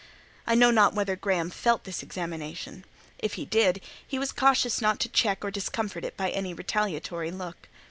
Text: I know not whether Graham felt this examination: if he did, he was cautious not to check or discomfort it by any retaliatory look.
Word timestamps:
I 0.47 0.55
know 0.55 0.71
not 0.71 0.95
whether 0.95 1.15
Graham 1.15 1.51
felt 1.51 1.83
this 1.83 2.01
examination: 2.01 2.85
if 3.19 3.35
he 3.35 3.45
did, 3.45 3.81
he 4.07 4.17
was 4.17 4.31
cautious 4.31 4.81
not 4.81 4.99
to 5.01 5.09
check 5.09 5.45
or 5.45 5.51
discomfort 5.51 6.03
it 6.03 6.17
by 6.17 6.31
any 6.31 6.55
retaliatory 6.55 7.29
look. 7.29 7.69